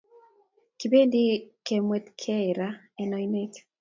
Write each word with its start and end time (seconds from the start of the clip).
Kibendi 0.79 1.21
kemwet 1.65 2.07
kee 2.21 2.49
raaa 2.59 2.79
en 3.01 3.09
oinet 3.17 3.53